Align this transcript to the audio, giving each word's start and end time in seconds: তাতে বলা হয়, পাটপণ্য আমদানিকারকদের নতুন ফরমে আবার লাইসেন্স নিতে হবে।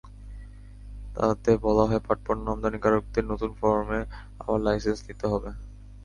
তাতে 1.15 1.51
বলা 1.65 1.83
হয়, 1.85 2.01
পাটপণ্য 2.07 2.45
আমদানিকারকদের 2.53 3.23
নতুন 3.31 3.51
ফরমে 3.59 3.99
আবার 4.39 4.59
লাইসেন্স 4.61 4.99
নিতে 5.07 5.25
হবে। 5.27 5.49